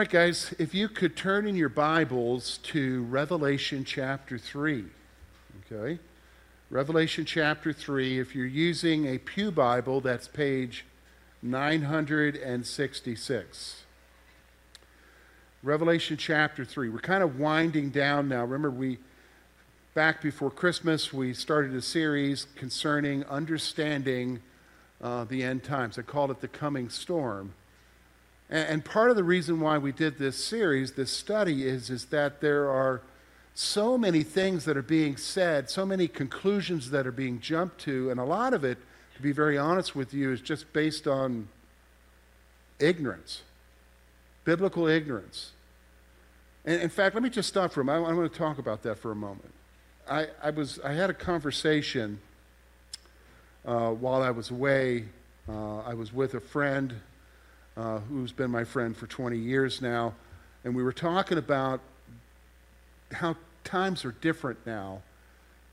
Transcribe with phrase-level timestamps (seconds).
[0.00, 4.86] All right, guys, if you could turn in your Bibles to Revelation chapter 3.
[5.70, 5.98] Okay?
[6.70, 8.18] Revelation chapter 3.
[8.18, 10.86] If you're using a Pew Bible, that's page
[11.42, 13.82] 966.
[15.62, 16.88] Revelation chapter 3.
[16.88, 18.46] We're kind of winding down now.
[18.46, 18.96] Remember, we
[19.92, 24.40] back before Christmas, we started a series concerning understanding
[25.02, 25.98] uh, the end times.
[25.98, 27.52] I called it the coming storm.
[28.52, 32.40] And, part of the reason why we did this series, this study, is, is that
[32.40, 33.00] there are
[33.54, 38.10] so many things that are being said, so many conclusions that are being jumped to,
[38.10, 38.78] and a lot of it,
[39.14, 41.48] to be very honest with you, is just based on
[42.80, 43.42] ignorance,
[44.44, 45.52] biblical ignorance.
[46.64, 48.12] And in fact, let me just stop for a moment.
[48.12, 49.54] I want to talk about that for a moment.
[50.10, 52.18] I, I, was, I had a conversation
[53.64, 55.04] uh, while I was away.
[55.48, 56.96] Uh, I was with a friend
[57.76, 60.14] uh, who's been my friend for 20 years now,
[60.64, 61.80] and we were talking about
[63.12, 65.02] how times are different now.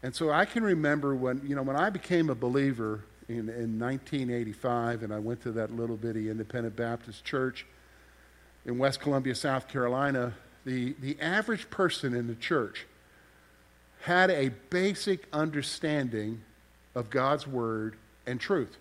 [0.04, 3.80] And so I can remember when, you know, when I became a believer in, in
[3.80, 7.66] 1985 and I went to that little bitty independent Baptist church
[8.66, 10.34] in West Columbia, South Carolina,
[10.66, 12.86] the, the average person in the church
[14.02, 16.42] had a basic understanding
[16.94, 18.78] of God's word and truth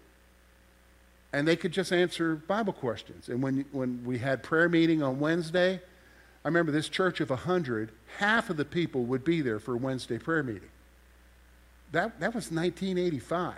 [1.36, 3.28] and they could just answer Bible questions.
[3.28, 5.82] And when, when we had prayer meeting on Wednesday,
[6.42, 10.16] I remember this church of 100, half of the people would be there for Wednesday
[10.16, 10.70] prayer meeting.
[11.92, 13.54] That, that was 1985,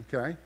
[0.00, 0.36] okay?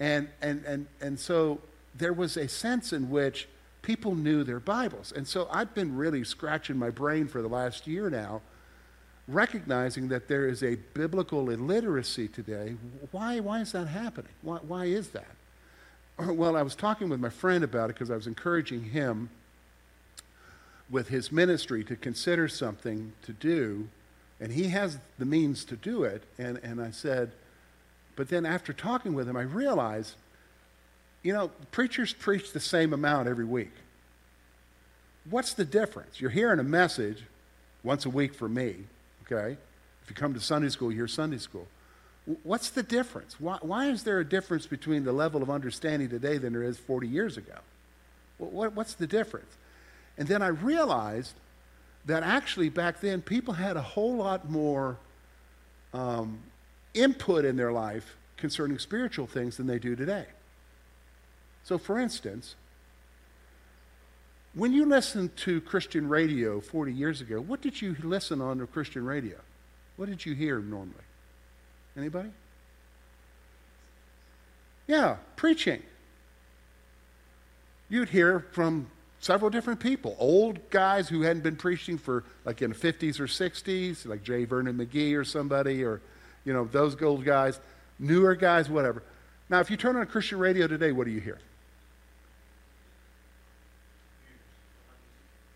[0.00, 1.60] And, and, and, and so
[1.94, 3.46] there was a sense in which
[3.82, 5.12] people knew their Bibles.
[5.12, 8.40] And so I've been really scratching my brain for the last year now,
[9.26, 12.76] recognizing that there is a biblical illiteracy today.
[13.10, 14.32] Why, why is that happening?
[14.40, 15.34] Why, why is that?
[16.26, 19.30] Well, I was talking with my friend about it because I was encouraging him
[20.90, 23.88] with his ministry to consider something to do,
[24.40, 26.22] and he has the means to do it.
[26.38, 27.32] And, and I said,
[28.16, 30.14] but then after talking with him, I realized,
[31.22, 33.72] you know, preachers preach the same amount every week.
[35.28, 36.20] What's the difference?
[36.20, 37.22] You're hearing a message
[37.84, 38.76] once a week for me,
[39.24, 39.56] okay?
[40.02, 41.68] If you come to Sunday school, you hear Sunday school.
[42.42, 43.40] What's the difference?
[43.40, 46.78] Why, why is there a difference between the level of understanding today than there is
[46.78, 47.54] 40 years ago?
[48.36, 49.56] What, what's the difference?
[50.18, 51.32] And then I realized
[52.04, 54.98] that actually back then people had a whole lot more
[55.94, 56.40] um,
[56.92, 60.26] input in their life concerning spiritual things than they do today.
[61.64, 62.56] So, for instance,
[64.54, 68.66] when you listened to Christian radio 40 years ago, what did you listen on to
[68.66, 69.36] Christian radio?
[69.96, 71.07] What did you hear normally?
[71.98, 72.28] Anybody?
[74.86, 75.82] Yeah, preaching.
[77.88, 78.88] You'd hear from
[79.18, 80.14] several different people.
[80.18, 84.44] Old guys who hadn't been preaching for like in the 50s or 60s, like J.
[84.44, 86.00] Vernon McGee or somebody, or,
[86.44, 87.58] you know, those old guys.
[87.98, 89.02] Newer guys, whatever.
[89.50, 91.38] Now, if you turn on a Christian radio today, what do you hear?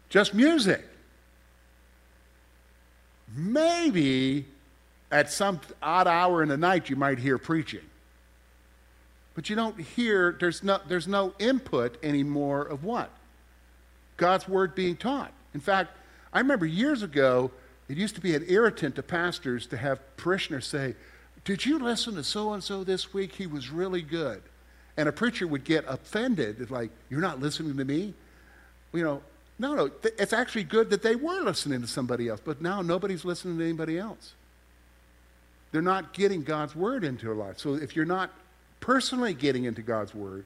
[0.09, 0.83] Just music.
[3.35, 4.47] Maybe
[5.13, 7.83] at some odd hour in the night, you might hear preaching.
[9.35, 13.11] But you don't hear, there's no, there's no input anymore of what?
[14.17, 15.33] God's word being taught.
[15.55, 15.97] In fact,
[16.33, 17.51] I remember years ago,
[17.89, 20.95] it used to be an irritant to pastors to have parishioners say,
[21.45, 23.35] Did you listen to so and so this week?
[23.35, 24.43] He was really good.
[24.97, 28.15] And a preacher would get offended, like, You're not listening to me?
[28.93, 29.23] You know,
[29.59, 33.25] no, no, it's actually good that they were listening to somebody else, but now nobody's
[33.25, 34.35] listening to anybody else.
[35.73, 37.59] They're not getting God's word into their life.
[37.59, 38.31] So if you're not
[38.81, 40.45] personally getting into God's word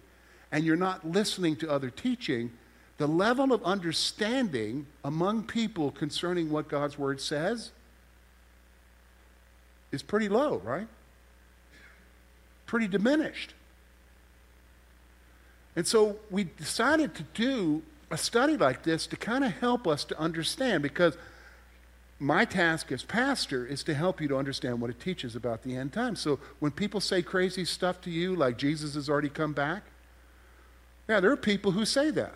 [0.53, 2.53] and you're not listening to other teaching,
[2.99, 7.73] the level of understanding among people concerning what God's word says
[9.93, 10.87] is pretty low, right?
[12.67, 13.55] Pretty diminished.
[15.75, 20.05] And so we decided to do a study like this to kind of help us
[20.05, 21.17] to understand because
[22.18, 25.77] my task as pastor is to help you to understand what it teaches about the
[25.77, 26.21] end times.
[26.21, 29.83] So when people say crazy stuff to you, like Jesus has already come back,
[31.09, 32.34] yeah, there are people who say that.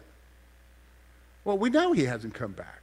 [1.45, 2.83] Well, we know he hasn't come back.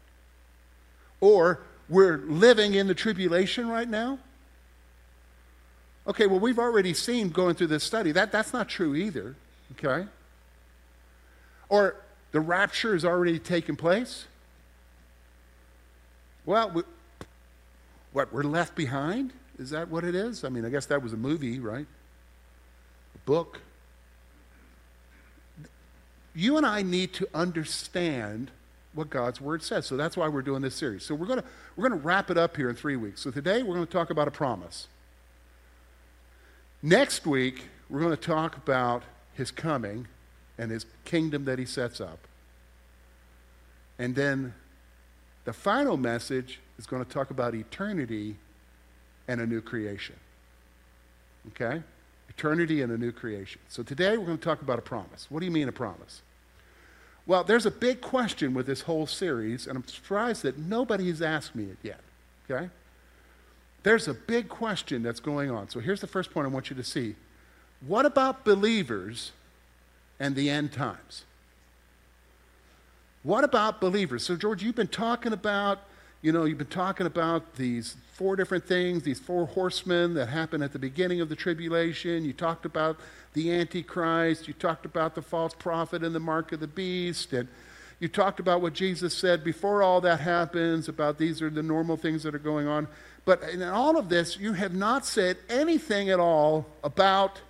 [1.21, 4.19] Or we're living in the tribulation right now.
[6.07, 9.35] Okay, well, we've already seen going through this study that that's not true either.
[9.73, 10.07] Okay?
[11.69, 11.95] Or
[12.31, 14.25] the rapture has already taken place.
[16.47, 16.83] Well, we,
[18.13, 19.33] what, we're left behind?
[19.59, 20.45] Is that what it is?
[20.45, 21.85] I mean, I guess that was a movie, right?
[23.15, 23.59] A book.
[26.33, 28.49] You and I need to understand
[28.93, 29.85] what God's word says.
[29.85, 31.03] So that's why we're doing this series.
[31.03, 31.45] So we're going to
[31.75, 33.21] we're going to wrap it up here in 3 weeks.
[33.21, 34.87] So today we're going to talk about a promise.
[36.81, 39.03] Next week we're going to talk about
[39.33, 40.07] his coming
[40.57, 42.19] and his kingdom that he sets up.
[43.99, 44.53] And then
[45.47, 48.35] the final message is going to talk about eternity
[49.29, 50.15] and a new creation.
[51.51, 51.81] Okay?
[52.27, 53.61] Eternity and a new creation.
[53.69, 55.27] So today we're going to talk about a promise.
[55.29, 56.21] What do you mean a promise?
[57.25, 61.21] Well, there's a big question with this whole series, and I'm surprised that nobody has
[61.21, 62.01] asked me it yet.
[62.51, 62.69] Okay?
[63.83, 65.69] There's a big question that's going on.
[65.69, 67.15] So here's the first point I want you to see.
[67.87, 69.31] What about believers
[70.19, 71.23] and the end times?
[73.27, 74.23] What about believers?
[74.23, 75.81] So, George, you've been talking about,
[76.21, 80.61] you know, you've been talking about these four different things, these four horsemen that happen
[80.61, 82.23] at the beginning of the tribulation.
[82.23, 82.97] You talked about
[83.33, 84.47] the Antichrist.
[84.47, 87.33] You talked about the false prophet and the mark of the beast.
[87.33, 87.49] And
[87.99, 91.97] you talked about what Jesus said before all that happens, about these are the normal
[91.97, 92.87] things that are going on.
[93.25, 97.41] But in all of this, you have not said anything at all about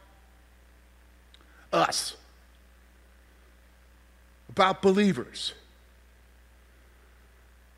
[1.72, 2.16] us,
[4.50, 5.54] about believers.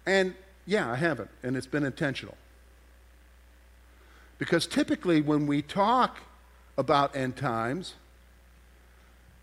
[0.09, 0.33] And
[0.65, 2.35] yeah, I haven't, and it's been intentional.
[4.39, 6.17] Because typically, when we talk
[6.79, 7.93] about end times,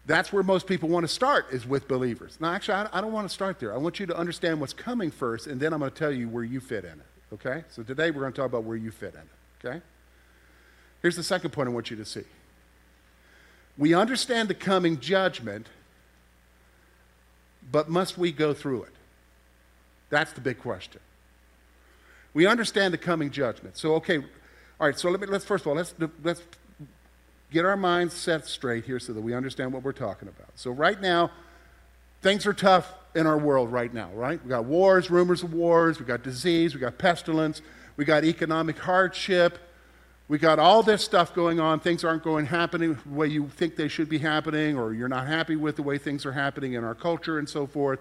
[0.07, 2.39] that's where most people want to start is with believers.
[2.41, 3.73] Now, actually, I, don't want to start there.
[3.73, 6.29] I want you to understand what's coming first, and then I'm going to tell you
[6.29, 7.35] where you fit in it.
[7.35, 7.63] Okay?
[7.71, 9.65] So today we're going to talk about where you fit in it.
[9.65, 9.81] Okay?
[11.01, 12.25] Here's the second point I want you to see.
[13.79, 15.69] We understand the coming judgment,
[17.71, 18.96] but must we go through it?
[20.11, 21.01] That's the big question.
[22.35, 23.77] We understand the coming judgment.
[23.77, 26.43] So, okay, all right, so let me, let's first of all, let's, let's
[27.51, 30.51] get our minds set straight here so that we understand what we're talking about.
[30.55, 31.31] So, right now,
[32.23, 34.43] things are tough in our world right now, right?
[34.43, 37.63] We got wars, rumors of wars, we got disease, we got pestilence,
[37.97, 39.59] we got economic hardship,
[40.29, 41.81] we got all this stuff going on.
[41.81, 45.27] Things aren't going happening the way you think they should be happening, or you're not
[45.27, 48.01] happy with the way things are happening in our culture and so forth.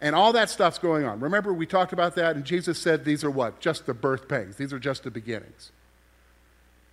[0.00, 1.20] And all that stuff's going on.
[1.20, 3.60] Remember, we talked about that, and Jesus said these are what?
[3.60, 4.56] Just the birth pangs.
[4.56, 5.70] These are just the beginnings.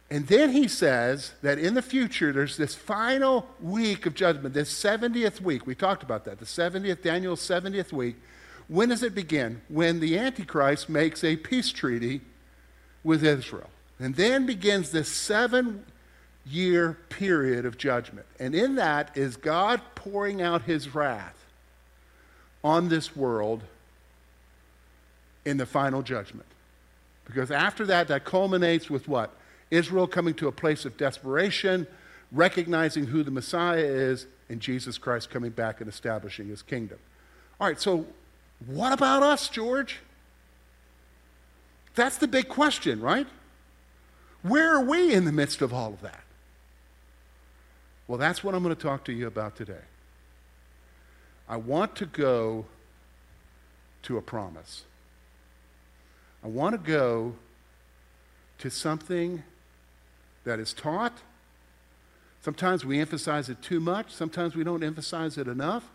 [0.10, 4.72] And then he says that in the future, there's this final week of judgment, this
[4.72, 5.66] 70th week.
[5.66, 8.18] We talked about that, the 70th, Daniel's 70th week.
[8.68, 9.62] When does it begin?
[9.70, 12.22] When the Antichrist makes a peace treaty
[13.04, 13.70] with Israel.
[14.00, 15.86] And then begins this seven
[16.46, 18.26] year period of judgment.
[18.40, 21.41] And in that is God pouring out his wrath
[22.64, 23.64] on this world
[25.46, 26.48] in the final judgment.
[27.26, 29.32] Because after that, that culminates with what?
[29.70, 31.88] Israel coming to a place of desperation,
[32.32, 37.00] recognizing who the Messiah is, and Jesus Christ coming back and establishing his kingdom.
[37.60, 38.06] All right, so
[38.66, 40.00] what about us, George?
[41.96, 43.28] That's the big question, right?
[44.42, 46.24] Where are we in the midst of all of that?
[48.08, 49.84] Well, that's what I'm going to talk to you about today.
[51.48, 52.66] I want to go
[54.04, 54.84] to a promise.
[56.44, 57.36] I want to go
[58.60, 59.44] to something
[60.44, 61.18] that is taught.
[62.42, 65.90] Sometimes we emphasize it too much, sometimes we don't emphasize it enough.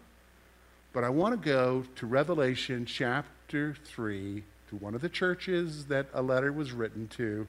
[0.93, 6.07] But I want to go to Revelation chapter 3, to one of the churches that
[6.15, 7.47] a letter was written to,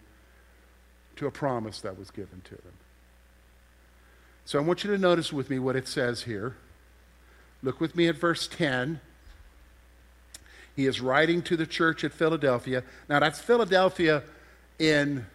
[1.15, 2.73] to a promise that was given to them.
[4.45, 6.55] So I want you to notice with me what it says here.
[7.63, 8.99] Look with me at verse 10.
[10.75, 12.83] He is writing to the church at Philadelphia.
[13.09, 14.23] Now, that's Philadelphia
[14.77, 15.25] in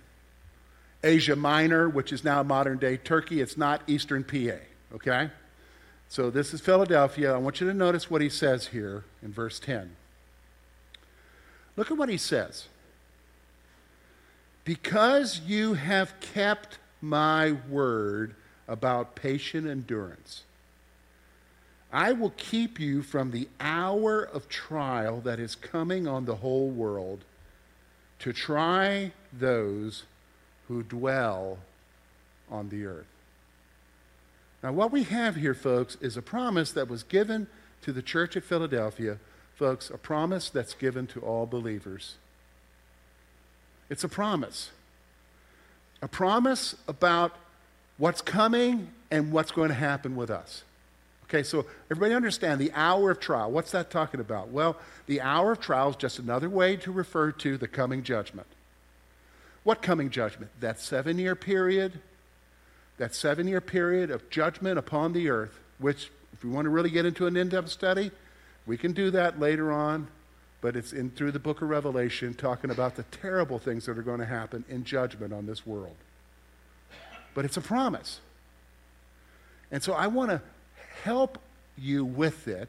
[1.02, 3.40] Asia Minor, which is now modern day Turkey.
[3.40, 4.58] It's not Eastern PA,
[4.94, 5.30] okay?
[6.08, 7.34] So this is Philadelphia.
[7.34, 9.96] I want you to notice what he says here in verse 10.
[11.76, 12.68] Look at what he says.
[14.64, 18.36] Because you have kept my word
[18.68, 20.44] about patient endurance
[21.92, 26.70] I will keep you from the hour of trial that is coming on the whole
[26.70, 27.24] world
[28.20, 30.04] to try those
[30.68, 31.58] who dwell
[32.50, 33.06] on the earth.
[34.62, 37.48] Now, what we have here, folks, is a promise that was given
[37.82, 39.18] to the church at Philadelphia.
[39.56, 42.14] Folks, a promise that's given to all believers.
[43.90, 44.70] It's a promise.
[46.00, 47.36] A promise about
[47.98, 50.62] what's coming and what's going to happen with us.
[51.32, 53.50] Okay, so everybody understand the hour of trial.
[53.50, 54.48] What's that talking about?
[54.48, 58.46] Well, the hour of trial is just another way to refer to the coming judgment.
[59.64, 60.50] What coming judgment?
[60.60, 62.00] That seven year period,
[62.98, 66.90] that seven year period of judgment upon the earth, which, if we want to really
[66.90, 68.10] get into an in depth study,
[68.66, 70.08] We can do that later on,
[70.60, 74.02] but it's in through the book of Revelation talking about the terrible things that are
[74.02, 75.96] going to happen in judgment on this world.
[77.34, 78.20] But it's a promise.
[79.70, 80.42] And so I want to
[81.02, 81.38] help
[81.76, 82.68] you with it,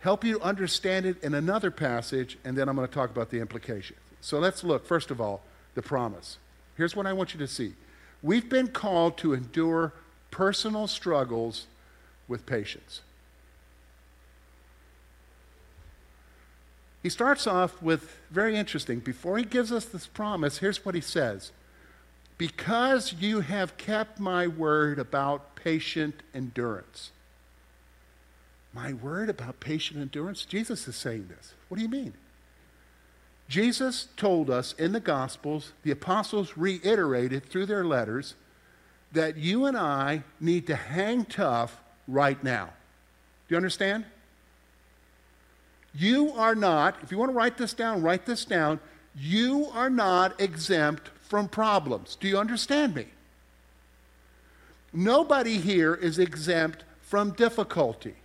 [0.00, 3.40] help you understand it in another passage, and then I'm going to talk about the
[3.40, 3.98] implications.
[4.20, 5.42] So let's look, first of all,
[5.74, 6.38] the promise.
[6.76, 7.74] Here's what I want you to see
[8.22, 9.92] we've been called to endure
[10.30, 11.66] personal struggles
[12.26, 13.02] with patience.
[17.02, 18.98] He starts off with very interesting.
[18.98, 21.52] Before he gives us this promise, here's what he says
[22.38, 27.10] Because you have kept my word about patient endurance.
[28.76, 30.44] My word about patient endurance?
[30.44, 31.54] Jesus is saying this.
[31.68, 32.12] What do you mean?
[33.48, 38.34] Jesus told us in the Gospels, the apostles reiterated through their letters,
[39.12, 42.66] that you and I need to hang tough right now.
[43.48, 44.04] Do you understand?
[45.94, 48.78] You are not, if you want to write this down, write this down.
[49.16, 52.16] You are not exempt from problems.
[52.16, 53.06] Do you understand me?
[54.92, 58.16] Nobody here is exempt from difficulty.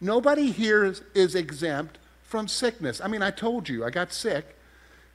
[0.00, 3.00] Nobody here is, is, exempt from sickness.
[3.00, 4.56] I mean, I told you, I got sick,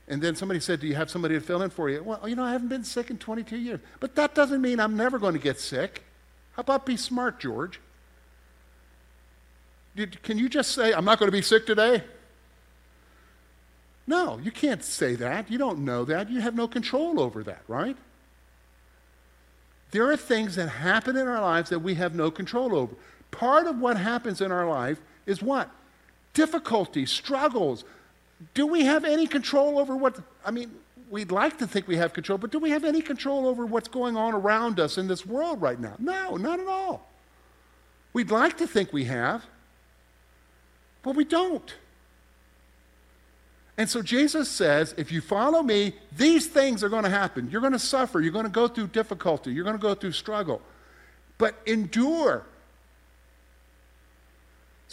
[0.07, 2.03] and then somebody said, Do you have somebody to fill in for you?
[2.03, 3.79] Well, you know, I haven't been sick in 22 years.
[3.99, 6.03] But that doesn't mean I'm never going to get sick.
[6.53, 7.79] How about be smart, George?
[10.23, 12.03] Can you just say, I'm not going to be sick today?
[14.05, 15.49] No, you can't say that.
[15.49, 16.29] You don't know that.
[16.29, 17.95] You have no control over that, right?
[19.91, 22.95] There are things that happen in our lives that we have no control over.
[23.33, 25.69] Part of what happens in our life is what?
[26.33, 27.83] Difficulties, struggles.
[28.53, 30.19] Do we have any control over what?
[30.45, 30.71] I mean,
[31.09, 33.87] we'd like to think we have control, but do we have any control over what's
[33.87, 35.95] going on around us in this world right now?
[35.97, 37.09] No, not at all.
[38.13, 39.43] We'd like to think we have.
[41.01, 41.73] But we don't.
[43.77, 47.49] And so Jesus says, if you follow me, these things are going to happen.
[47.49, 48.21] You're going to suffer.
[48.21, 49.51] You're going to go through difficulty.
[49.51, 50.61] You're going to go through struggle.
[51.39, 52.45] But endure.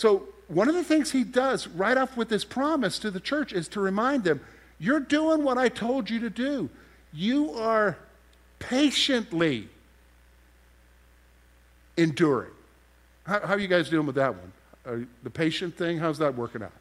[0.00, 3.52] So, one of the things he does right off with this promise to the church
[3.52, 4.40] is to remind them
[4.78, 6.70] you're doing what I told you to do.
[7.12, 7.98] You are
[8.58, 9.68] patiently
[11.98, 12.52] enduring.
[13.26, 14.52] How, how are you guys doing with that one?
[14.86, 16.72] Are, the patient thing, how's that working out?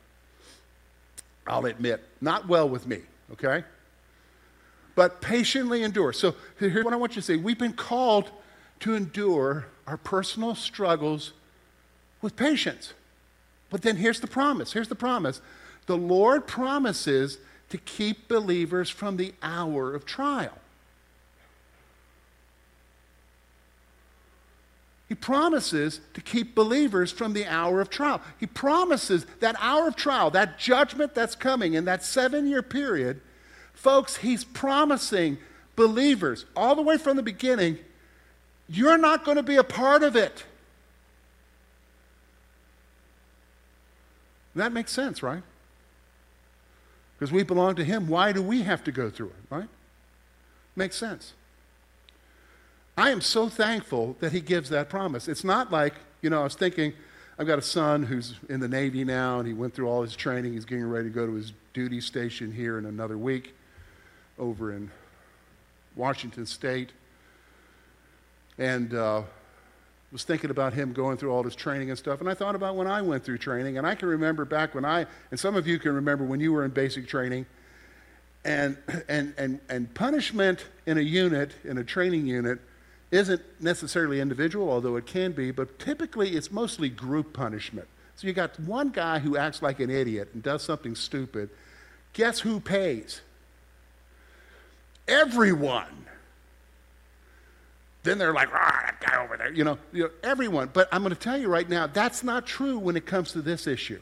[1.45, 3.01] I'll admit, not well with me,
[3.33, 3.65] okay?
[4.95, 6.13] But patiently endure.
[6.13, 7.35] So here's what I want you to say.
[7.35, 8.31] We've been called
[8.79, 11.33] to endure our personal struggles
[12.21, 12.93] with patience.
[13.69, 14.73] But then here's the promise.
[14.73, 15.41] Here's the promise.
[15.85, 17.37] The Lord promises
[17.69, 20.57] to keep believers from the hour of trial.
[25.07, 28.21] He promises to keep believers from the hour of trial.
[28.39, 33.19] He promises that hour of trial, that judgment that's coming in that seven year period,
[33.73, 35.39] folks, he's promising
[35.75, 37.79] believers all the way from the beginning,
[38.67, 40.43] you're not going to be a part of it.
[44.59, 45.41] That makes sense, right?
[47.17, 48.09] Because we belong to him.
[48.09, 49.69] Why do we have to go through it, right?
[50.75, 51.33] Makes sense.
[52.97, 55.29] I am so thankful that he gives that promise.
[55.29, 56.91] It's not like, you know, I was thinking,
[57.37, 60.13] I've got a son who's in the Navy now, and he went through all his
[60.13, 60.51] training.
[60.51, 63.55] He's getting ready to go to his duty station here in another week
[64.37, 64.91] over in
[65.95, 66.91] Washington State.
[68.57, 69.21] And uh,
[70.11, 72.19] was thinking about him going through all this training and stuff.
[72.19, 73.77] And I thought about when I went through training.
[73.77, 76.51] And I can remember back when I, and some of you can remember when you
[76.51, 77.45] were in basic training.
[78.43, 82.59] And, and, and, and punishment in a unit, in a training unit,
[83.11, 87.87] isn't necessarily individual, although it can be, but typically it's mostly group punishment.
[88.15, 91.49] So you got one guy who acts like an idiot and does something stupid.
[92.13, 93.21] Guess who pays?
[95.07, 96.05] Everyone.
[98.03, 100.69] Then they're like, ah, that guy over there, you know, you know everyone.
[100.71, 103.41] But I'm going to tell you right now, that's not true when it comes to
[103.41, 103.99] this issue.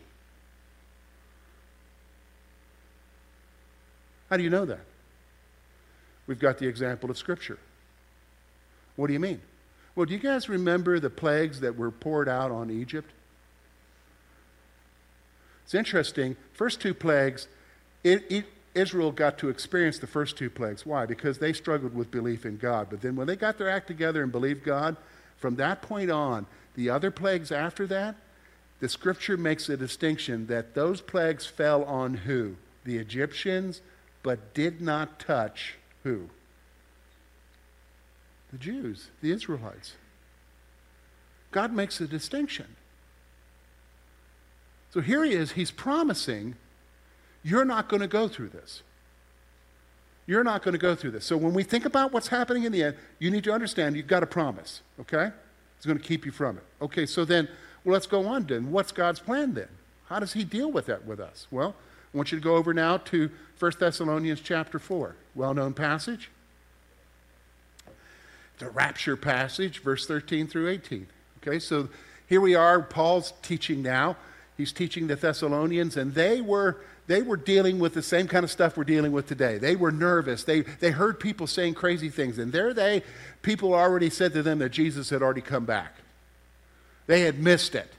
[4.30, 4.82] How do you know that?
[6.28, 7.58] We've got the example of Scripture.
[8.98, 9.42] What do you mean?
[9.96, 13.10] Well, do you guys remember the plagues that were poured out on Egypt?
[15.64, 16.36] It's interesting.
[16.54, 17.48] First two plagues,
[18.04, 18.46] it, it,
[18.78, 20.86] Israel got to experience the first two plagues.
[20.86, 21.06] Why?
[21.06, 22.88] Because they struggled with belief in God.
[22.90, 24.96] But then when they got their act together and believed God,
[25.38, 28.16] from that point on, the other plagues after that,
[28.80, 32.56] the scripture makes a distinction that those plagues fell on who?
[32.86, 33.82] The Egyptians,
[34.24, 36.30] but did not touch who?
[38.52, 39.94] the Jews, the Israelites.
[41.52, 42.68] God makes a distinction.
[44.94, 46.56] So here he is, he's promising,
[47.44, 48.84] you're not going to go through this.
[50.26, 51.26] You're not going to go through this.
[51.26, 54.08] So when we think about what's happening in the end, you need to understand you've
[54.08, 55.32] got a promise, okay?
[55.78, 56.64] It's going to keep you from it.
[56.82, 57.48] Okay, so then,
[57.86, 58.72] well, let's go on then.
[58.72, 59.70] What's God's plan then?
[60.10, 61.48] How does he deal with that with us?
[61.50, 61.76] Well,
[62.14, 63.30] I want you to go over now to
[63.60, 66.30] 1 Thessalonians chapter 4, well known passage.
[68.60, 71.08] The rapture passage, verse 13 through 18.
[71.42, 71.90] Okay, so
[72.28, 72.82] here we are.
[72.82, 74.18] Paul's teaching now.
[74.58, 78.52] He's teaching the Thessalonians, and they were they were dealing with the same kind of
[78.52, 79.58] stuff we're dealing with today.
[79.58, 80.44] They were nervous.
[80.44, 82.38] They, they heard people saying crazy things.
[82.38, 83.02] And there they,
[83.42, 85.96] people already said to them that Jesus had already come back.
[87.08, 87.90] They had missed it.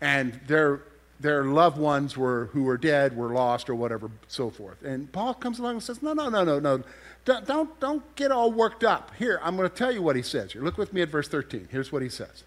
[0.00, 0.80] And their,
[1.20, 4.82] their loved ones were, who were dead were lost or whatever, so forth.
[4.82, 6.82] And Paul comes along and says, No, no, no, no, no.
[7.26, 9.12] Don't, don't, don't get all worked up.
[9.18, 10.62] Here, I'm going to tell you what he says here.
[10.62, 11.68] Look with me at verse 13.
[11.70, 12.44] Here's what he says.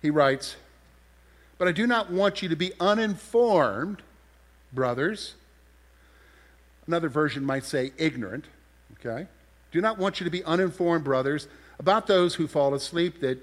[0.00, 0.56] He writes,
[1.58, 4.02] but I do not want you to be uninformed,
[4.72, 5.34] brothers.
[6.86, 8.44] Another version might say ignorant,
[8.98, 9.26] okay?
[9.72, 13.38] Do not want you to be uninformed, brothers, about those who fall asleep, that,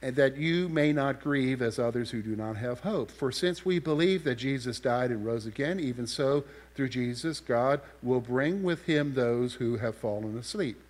[0.00, 3.10] that you may not grieve as others who do not have hope.
[3.10, 7.80] For since we believe that Jesus died and rose again, even so, through Jesus, God
[8.02, 10.80] will bring with him those who have fallen asleep.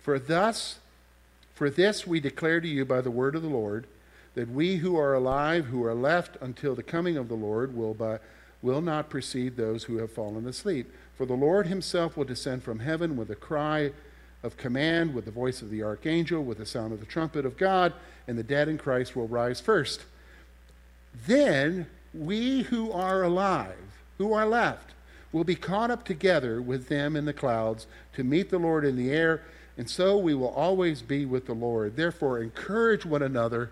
[0.00, 0.78] For thus,
[1.54, 3.86] for this we declare to you by the word of the Lord
[4.34, 7.94] that we who are alive, who are left until the coming of the Lord, will,
[7.94, 8.18] by,
[8.62, 10.92] will not precede those who have fallen asleep.
[11.16, 13.92] For the Lord himself will descend from heaven with a cry
[14.42, 17.56] of command, with the voice of the archangel, with the sound of the trumpet of
[17.56, 17.92] God,
[18.26, 20.04] and the dead in Christ will rise first.
[21.26, 24.90] Then we who are alive, who are left,
[25.30, 28.96] will be caught up together with them in the clouds to meet the Lord in
[28.96, 29.42] the air,
[29.78, 31.96] and so we will always be with the Lord.
[31.96, 33.70] Therefore, encourage one another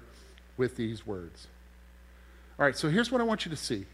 [0.60, 1.48] with these words.
[2.58, 3.86] All right, so here's what I want you to see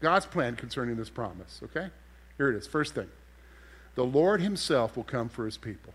[0.00, 1.88] God's plan concerning this promise, okay?
[2.38, 2.66] Here it is.
[2.68, 3.08] First thing
[3.96, 5.92] the Lord Himself will come for His people.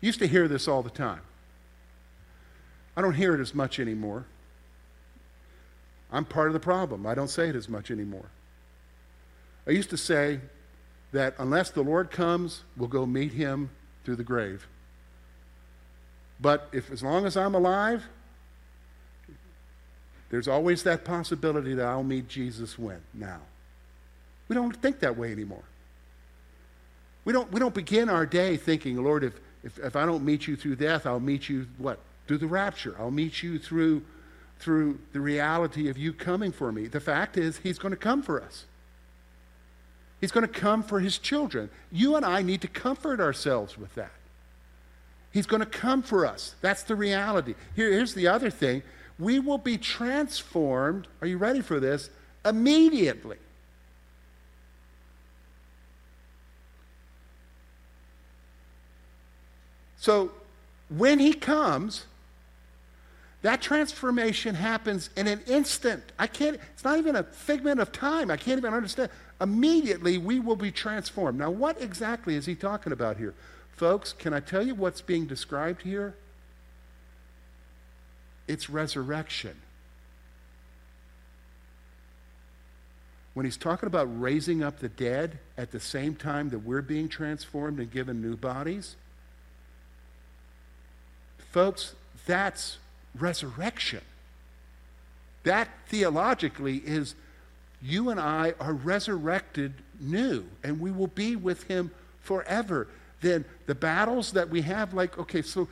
[0.00, 1.22] Used to hear this all the time.
[2.96, 4.24] I don't hear it as much anymore.
[6.12, 7.06] I'm part of the problem.
[7.06, 8.30] I don't say it as much anymore.
[9.66, 10.40] I used to say
[11.10, 13.70] that unless the Lord comes, we'll go meet him
[14.04, 14.68] through the grave.
[16.40, 18.04] But if as long as I'm alive,
[20.30, 23.00] there's always that possibility that I'll meet Jesus when?
[23.14, 23.40] Now.
[24.48, 25.64] We don't think that way anymore.
[27.24, 30.46] We don't, we don't begin our day thinking, Lord, if, if, if I don't meet
[30.46, 31.98] you through death, I'll meet you, what?
[32.26, 32.96] Through the rapture.
[32.98, 34.02] I'll meet you through,
[34.58, 36.86] through the reality of you coming for me.
[36.86, 38.64] The fact is, He's going to come for us.
[40.20, 41.68] He's going to come for His children.
[41.92, 44.12] You and I need to comfort ourselves with that.
[45.32, 46.54] He's going to come for us.
[46.60, 47.54] That's the reality.
[47.76, 48.82] Here, here's the other thing
[49.18, 51.08] we will be transformed.
[51.20, 52.08] Are you ready for this?
[52.44, 53.36] Immediately.
[59.98, 60.30] So
[60.88, 62.06] when he comes,
[63.42, 66.02] that transformation happens in an instant.
[66.18, 68.30] I can't, it's not even a figment of time.
[68.30, 69.10] I can't even understand.
[69.40, 71.38] Immediately, we will be transformed.
[71.38, 73.34] Now, what exactly is he talking about here?
[73.78, 76.14] Folks, can I tell you what's being described here?
[78.48, 79.54] It's resurrection.
[83.34, 87.08] When he's talking about raising up the dead at the same time that we're being
[87.08, 88.96] transformed and given new bodies,
[91.52, 91.94] folks,
[92.26, 92.78] that's
[93.16, 94.00] resurrection.
[95.44, 97.14] That theologically is
[97.80, 102.88] you and I are resurrected new, and we will be with him forever
[103.20, 105.68] then the battles that we have, like, okay, so,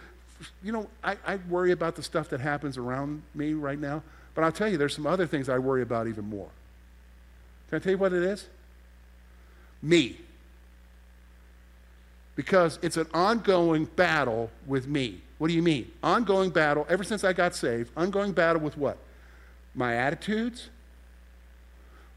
[0.62, 4.02] you know, I, I worry about the stuff that happens around me right now,
[4.34, 6.48] but I'll tell you, there's some other things I worry about even more.
[7.68, 8.46] Can I tell you what it is?
[9.82, 10.16] Me.
[12.34, 15.20] Because it's an ongoing battle with me.
[15.38, 15.90] What do you mean?
[16.02, 18.98] Ongoing battle, ever since I got saved, ongoing battle with what?
[19.74, 20.68] My attitudes,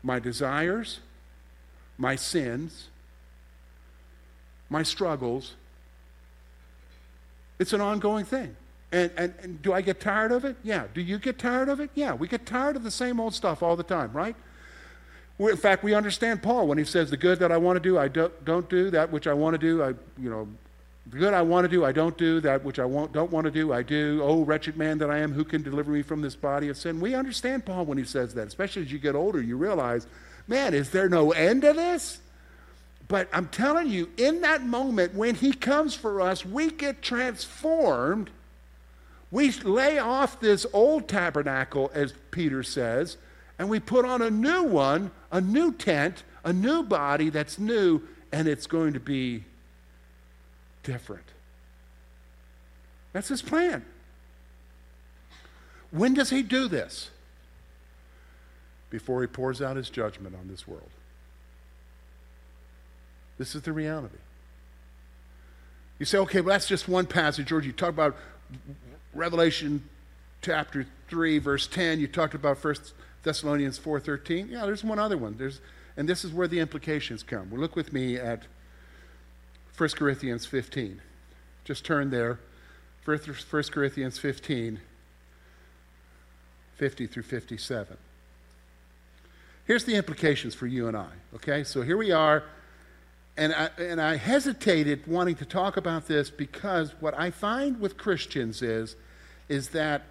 [0.01, 0.99] my desires,
[1.97, 2.87] my sins,
[4.69, 5.55] my struggles.
[7.59, 8.55] It's an ongoing thing.
[8.91, 10.55] And, and, and, do I get tired of it?
[10.63, 10.85] Yeah.
[10.93, 11.91] Do you get tired of it?
[11.93, 12.13] Yeah.
[12.13, 14.35] We get tired of the same old stuff all the time, right?
[15.39, 17.97] in fact, we understand Paul when he says, The good that I want to do,
[17.97, 18.89] I don't, don't do.
[18.89, 20.47] That which I want to do, I, you know,
[21.07, 22.41] the good I want to do, I don't do.
[22.41, 24.21] That which I want, don't want to do, I do.
[24.23, 26.99] Oh, wretched man that I am, who can deliver me from this body of sin?
[26.99, 30.07] We understand Paul when he says that, especially as you get older, you realize,
[30.47, 32.19] man, is there no end to this?
[33.09, 38.29] But I'm telling you, in that moment when He comes for us, we get transformed
[39.31, 43.17] We lay off this old tabernacle, as Peter says,
[43.59, 48.01] and we put on a new one, a new tent, a new body that's new,
[48.31, 49.43] and it's going to be
[50.83, 51.25] different.
[53.13, 53.85] That's his plan.
[55.91, 57.09] When does he do this?
[58.89, 60.89] Before he pours out his judgment on this world.
[63.39, 64.17] This is the reality.
[65.97, 67.47] You say, okay, well, that's just one passage.
[67.47, 68.15] George, you talk about
[69.15, 69.83] Revelation
[70.41, 71.99] chapter 3, verse 10.
[71.99, 72.75] You talked about 1
[73.23, 74.51] Thessalonians 4.13.
[74.51, 75.35] Yeah, there's one other one.
[75.37, 75.59] There's,
[75.97, 77.49] and this is where the implications come.
[77.49, 78.43] Well, look with me at
[79.77, 81.01] 1 Corinthians 15.
[81.63, 82.39] Just turn there.
[83.05, 83.19] 1
[83.71, 84.79] Corinthians 15,
[86.75, 87.97] 50 through 57.
[89.65, 91.63] Here's the implications for you and I, okay?
[91.63, 92.43] So here we are,
[93.39, 97.95] and I, and I hesitated wanting to talk about this because what I find with
[97.95, 98.97] Christians is,
[99.47, 100.01] is that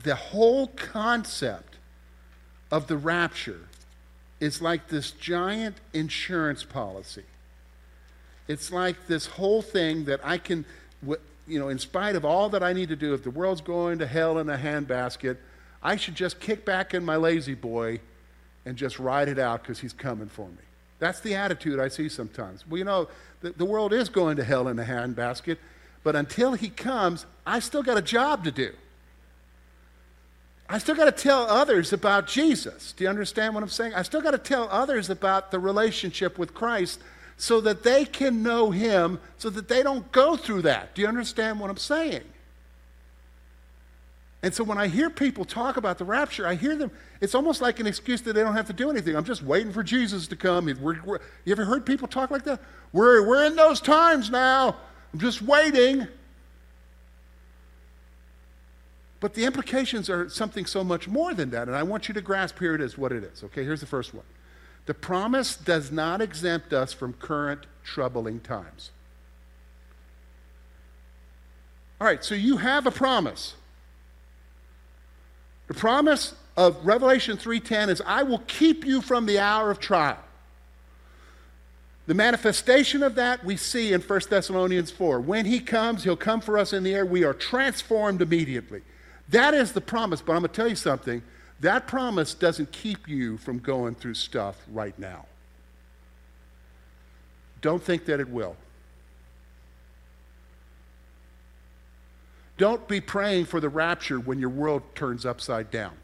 [0.00, 1.78] the whole concept
[2.70, 3.62] of the rapture
[4.38, 7.24] is like this giant insurance policy.
[8.46, 10.64] It's like this whole thing that I can,
[11.04, 13.98] you know, in spite of all that I need to do, if the world's going
[13.98, 15.38] to hell in a handbasket,
[15.82, 17.98] I should just kick back in my La-Z-Boy
[18.64, 20.62] and just ride it out because he's coming for me.
[21.02, 22.64] That's the attitude I see sometimes.
[22.64, 23.08] Well, you know,
[23.40, 25.56] the, the world is going to hell in a handbasket,
[26.04, 28.70] but until he comes, I still got a job to do.
[30.68, 32.92] I still got to tell others about Jesus.
[32.92, 33.94] Do you understand what I'm saying?
[33.94, 37.00] I still got to tell others about the relationship with Christ
[37.36, 40.94] so that they can know him, so that they don't go through that.
[40.94, 42.22] Do you understand what I'm saying?
[44.42, 47.60] And so when I hear people talk about the rapture, I hear them, it's almost
[47.60, 49.14] like an excuse that they don't have to do anything.
[49.14, 50.66] I'm just waiting for Jesus to come.
[50.80, 52.60] We're, we're, you ever heard people talk like that?
[52.92, 54.76] We're, we're in those times now.
[55.12, 56.08] I'm just waiting.
[59.20, 61.68] But the implications are something so much more than that.
[61.68, 63.44] And I want you to grasp here it is what it is.
[63.44, 64.24] Okay, here's the first one.
[64.86, 68.90] The promise does not exempt us from current troubling times.
[72.00, 73.54] All right, so you have a promise.
[75.72, 80.18] The promise of Revelation 3:10 is I will keep you from the hour of trial.
[82.04, 85.18] The manifestation of that we see in 1 Thessalonians 4.
[85.18, 87.06] When he comes, he'll come for us in the air.
[87.06, 88.82] We are transformed immediately.
[89.30, 91.22] That is the promise, but I'm going to tell you something.
[91.60, 95.24] That promise doesn't keep you from going through stuff right now.
[97.62, 98.56] Don't think that it will.
[102.62, 105.94] Don't be praying for the rapture when your world turns upside down.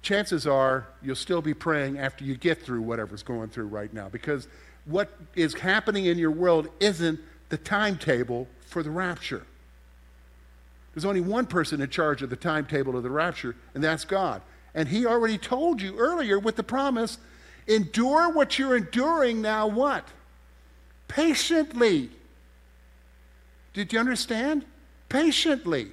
[0.00, 4.08] Chances are you'll still be praying after you get through whatever's going through right now
[4.08, 4.48] because
[4.86, 9.44] what is happening in your world isn't the timetable for the rapture.
[10.94, 14.40] There's only one person in charge of the timetable of the rapture, and that's God.
[14.74, 17.18] And He already told you earlier with the promise
[17.66, 20.08] endure what you're enduring now, what?
[21.08, 22.08] Patiently.
[23.72, 24.64] Did you understand?
[25.08, 25.88] Patiently.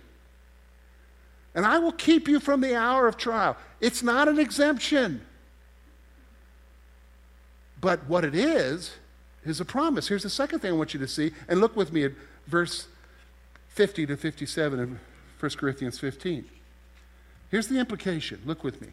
[1.55, 3.57] And I will keep you from the hour of trial.
[3.79, 5.21] It's not an exemption.
[7.81, 8.91] But what it is,
[9.45, 10.07] is a promise.
[10.07, 11.31] Here's the second thing I want you to see.
[11.47, 12.11] And look with me at
[12.47, 12.87] verse
[13.69, 14.89] 50 to 57 of
[15.39, 16.45] 1 Corinthians 15.
[17.49, 18.41] Here's the implication.
[18.45, 18.89] Look with me.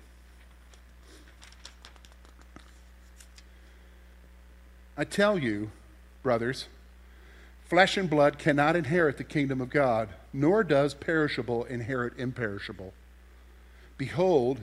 [4.97, 5.71] I tell you,
[6.23, 6.67] brothers,
[7.69, 12.93] flesh and blood cannot inherit the kingdom of God, nor does perishable inherit imperishable.
[13.99, 14.59] Behold,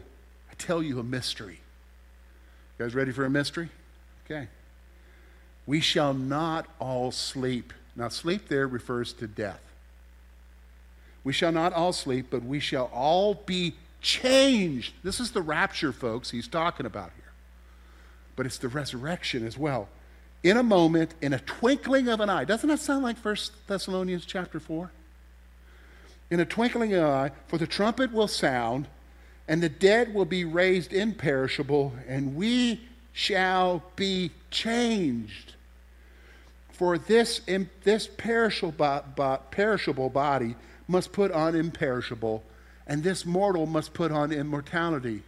[0.49, 1.59] I tell you a mystery.
[2.77, 3.69] You guys ready for a mystery?
[4.25, 4.47] Okay.
[5.65, 7.73] We shall not all sleep.
[7.95, 9.61] Now, sleep there refers to death.
[11.23, 14.93] We shall not all sleep, but we shall all be changed.
[15.03, 17.31] This is the rapture, folks, he's talking about here.
[18.35, 19.87] But it's the resurrection as well
[20.43, 22.43] in a moment, in a twinkling of an eye.
[22.43, 23.35] Doesn't that sound like 1
[23.67, 24.91] Thessalonians chapter 4?
[26.29, 28.87] In a twinkling of an eye, for the trumpet will sound,
[29.47, 32.81] and the dead will be raised imperishable, and we
[33.13, 35.53] shall be changed.
[36.71, 37.41] For this,
[37.83, 40.55] this perishable, body
[40.87, 42.43] must put on imperishable,
[42.85, 45.21] and this mortal must put on immortality.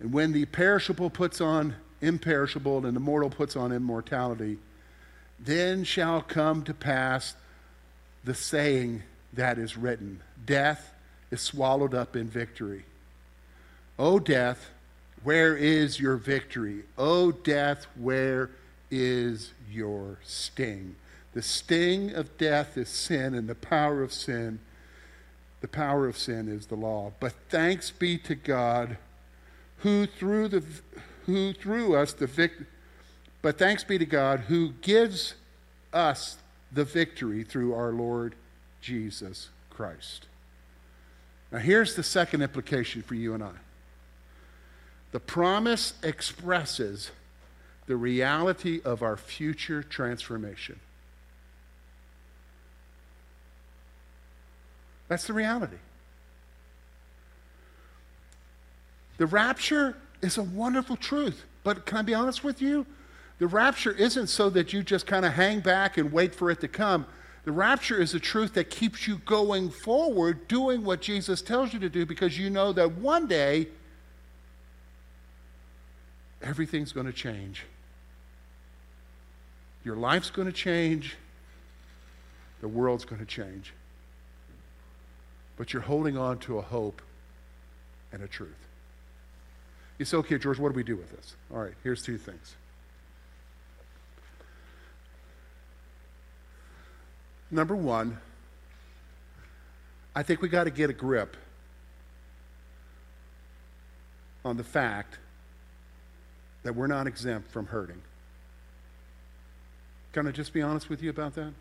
[0.00, 4.58] And when the perishable puts on imperishable, and the mortal puts on immortality,
[5.38, 7.34] then shall come to pass
[8.24, 10.92] the saying that is written Death
[11.30, 12.84] is swallowed up in victory.
[13.98, 14.70] O death,
[15.22, 16.82] where is your victory?
[16.98, 18.50] O death, where
[18.90, 20.96] is your sting?
[21.32, 24.58] The sting of death is sin, and the power of sin,
[25.60, 27.12] the power of sin is the law.
[27.20, 28.98] But thanks be to God,
[29.78, 30.64] who through the
[31.26, 32.66] who through us the vic-
[33.40, 35.34] but thanks be to God who gives
[35.92, 36.36] us
[36.72, 38.34] the victory through our Lord
[38.80, 40.26] Jesus Christ.
[41.50, 43.52] Now, here's the second implication for you and I
[45.12, 47.10] the promise expresses
[47.86, 50.80] the reality of our future transformation.
[55.08, 55.76] That's the reality.
[59.18, 62.86] The rapture is a wonderful truth, but can I be honest with you?
[63.38, 66.60] The rapture isn't so that you just kind of hang back and wait for it
[66.60, 67.06] to come.
[67.44, 71.80] The rapture is a truth that keeps you going forward, doing what Jesus tells you
[71.80, 73.66] to do, because you know that one day
[76.40, 77.64] everything's going to change.
[79.84, 81.16] Your life's going to change,
[82.60, 83.72] the world's going to change.
[85.56, 87.02] But you're holding on to a hope
[88.12, 88.68] and a truth.
[90.02, 91.36] You say, okay, George, what do we do with this?
[91.54, 92.56] All right, here's two things.
[97.52, 98.18] Number one,
[100.12, 101.36] I think we got to get a grip
[104.44, 105.20] on the fact
[106.64, 108.02] that we're not exempt from hurting.
[110.12, 111.52] Can I just be honest with you about that?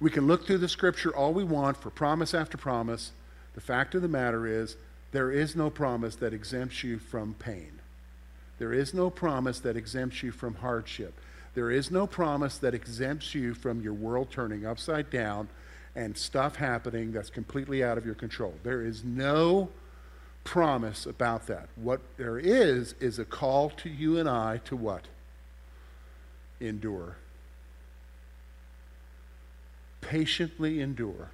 [0.00, 3.12] We can look through the scripture all we want for promise after promise.
[3.54, 4.74] The fact of the matter is,
[5.16, 7.72] there is no promise that exempts you from pain.
[8.58, 11.14] There is no promise that exempts you from hardship.
[11.54, 15.48] There is no promise that exempts you from your world turning upside down
[15.94, 18.52] and stuff happening that's completely out of your control.
[18.62, 19.70] There is no
[20.44, 21.70] promise about that.
[21.76, 25.06] What there is, is a call to you and I to what?
[26.60, 27.16] Endure.
[30.02, 31.30] Patiently endure.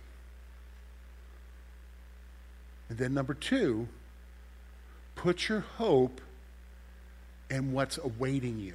[2.88, 3.88] And then, number two,
[5.14, 6.20] put your hope
[7.50, 8.74] in what's awaiting you.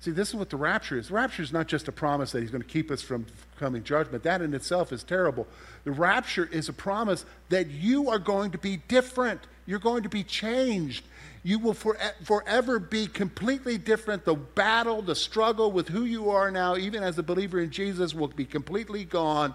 [0.00, 1.08] See, this is what the rapture is.
[1.08, 3.24] The rapture is not just a promise that he's going to keep us from
[3.58, 4.22] coming judgment.
[4.24, 5.46] That in itself is terrible.
[5.84, 9.40] The rapture is a promise that you are going to be different.
[9.64, 11.06] You're going to be changed.
[11.42, 14.26] You will for, forever be completely different.
[14.26, 18.12] The battle, the struggle with who you are now, even as a believer in Jesus,
[18.12, 19.54] will be completely gone.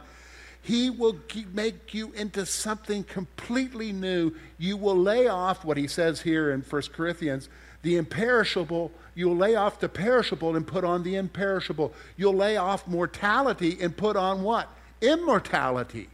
[0.62, 1.17] He will
[1.54, 4.34] make you into something completely new.
[4.58, 7.50] You will lay off what he says here in 1 Corinthians
[7.82, 11.93] the imperishable, you'll lay off the perishable and put on the imperishable.
[12.17, 14.67] You'll lay off mortality and put on what?
[15.02, 16.10] Immortality.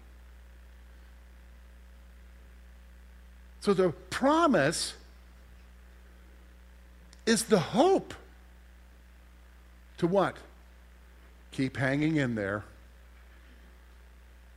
[3.62, 4.94] So the promise
[7.26, 8.14] is the hope
[9.98, 10.38] to what?
[11.52, 12.64] Keep hanging in there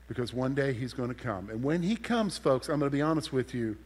[0.08, 1.50] because one day he's going to come.
[1.50, 3.76] And when he comes, folks, I'm going to be honest with you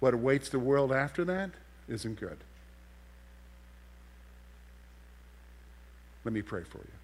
[0.00, 1.50] what awaits the world after that
[1.88, 2.38] isn't good.
[6.24, 7.01] Let me pray for you.